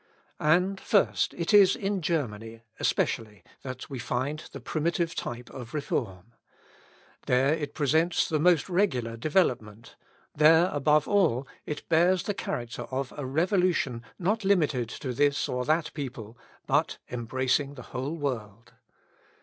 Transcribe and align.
And, 0.39 0.79
first, 0.79 1.35
it 1.35 1.53
is 1.53 1.75
in 1.75 2.01
Germany 2.01 2.63
especially 2.79 3.43
that 3.61 3.87
we 3.87 3.99
find 3.99 4.39
the 4.51 4.59
primitive 4.59 5.13
type 5.13 5.51
of 5.51 5.75
reform. 5.75 6.33
There 7.27 7.53
it 7.53 7.75
presents 7.75 8.27
the 8.27 8.39
most 8.39 8.67
regular 8.67 9.15
development, 9.15 9.95
there, 10.35 10.71
above 10.73 11.07
all, 11.07 11.47
it 11.67 11.87
bears 11.87 12.23
the 12.23 12.33
character 12.33 12.85
of 12.89 13.13
a 13.15 13.27
revolution 13.27 14.01
not 14.17 14.43
limited 14.43 14.89
to 14.89 15.13
this 15.13 15.47
or 15.47 15.65
that 15.65 15.93
people, 15.93 16.35
but 16.65 16.97
embracing 17.11 17.75
the 17.75 17.83
whole 17.93 18.17
world. 18.17 18.73